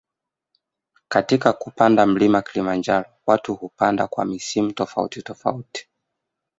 Katika 1.07 1.53
kupanda 1.53 2.05
mlima 2.05 2.41
kilimanjaro 2.41 3.09
watu 3.25 3.55
hupanda 3.55 4.07
kwa 4.07 4.25
misimu 4.25 4.71
tofauti 4.71 5.21
tofauti 5.21 5.87